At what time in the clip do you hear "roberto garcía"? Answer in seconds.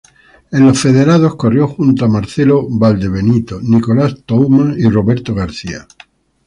4.89-5.85